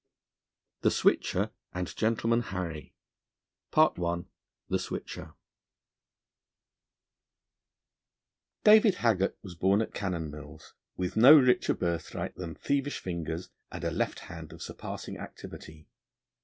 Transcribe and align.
THE 0.81 0.89
SWITCHER 0.89 1.51
AND 1.75 1.95
GENTLEMAN 1.95 2.41
HARRY 2.55 2.95
I 3.77 4.17
THE 4.67 4.79
SWITCHER 4.79 5.35
DAVID 8.63 8.95
HAGGART 8.95 9.37
was 9.43 9.53
born 9.53 9.79
at 9.79 9.93
Canonmills, 9.93 10.73
with 10.97 11.15
no 11.15 11.37
richer 11.37 11.75
birthright 11.75 12.33
than 12.35 12.55
thievish 12.55 12.97
fingers 12.97 13.51
and 13.71 13.83
a 13.83 13.91
left 13.91 14.21
hand 14.21 14.51
of 14.51 14.63
surpassing 14.63 15.19
activity. 15.19 15.87